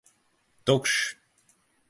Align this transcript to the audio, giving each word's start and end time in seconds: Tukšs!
Tukšs! 0.65 0.97